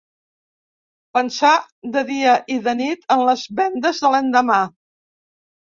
Pensar 1.17 1.51
de 1.97 2.03
dia 2.09 2.33
i 2.55 2.59
de 2.69 2.75
nit 2.81 3.07
en 3.19 3.23
les 3.29 3.47
vendes 3.63 4.05
de 4.09 4.15
l'endemà 4.17 4.61